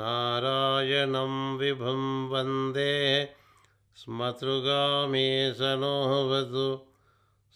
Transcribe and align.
नारायणं 0.00 1.34
विभुं 1.58 2.04
वन्दे 2.32 2.92
स्मतृगामीशनोऽवतु 4.02 6.68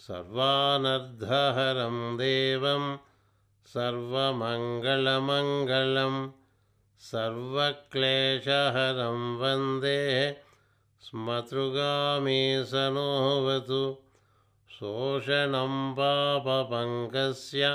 सर्वानर्धहरं 0.08 1.96
देवं 2.16 2.84
सर्वमङ्गलमङ्गलं 3.70 6.14
सर्वक्लेशहरं 7.10 9.20
वन्दे 9.42 10.00
स्मतृगामीशनोऽवतु 11.06 13.80
शोषणं 14.74 15.74
पापपङ्कस्य 15.98 17.72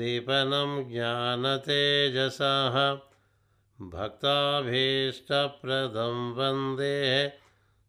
दीपनं 0.00 0.74
ज्ञानतेजसः 0.90 2.76
भक्ताभीष्टप्रदं 3.94 6.20
वन्दे 6.38 6.98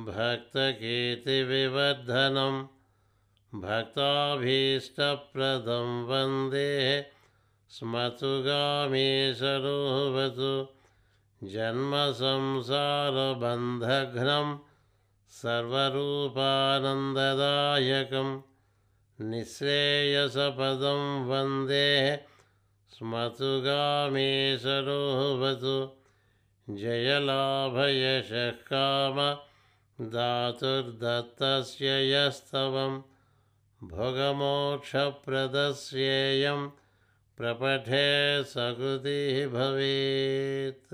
भक्तकीर्तिविवर्धनं 0.09 2.57
भक्ताभीष्टप्रदं 3.61 5.87
वन्दे 6.09 6.67
स्मतृगामीशनोऽवतु 7.77 10.51
जन्मसंसारबन्धघ्नं 11.53 14.51
सर्वरूपानन्ददायकं 15.39 18.29
निःश्रेयसपदं 19.31 21.03
वन्दे 21.29 21.89
स्मतृगामीशनोऽवतु 22.95 25.75
जयलाभयशः 26.81 28.59
दातुर्दत्तस्य 30.15 31.93
यस्तवं 32.09 32.97
भोगमोक्षप्रदस्येयं 33.93 36.61
प्रपठे 37.37 38.03
सकृतिः 38.53 39.39
भवेत् 39.53 40.91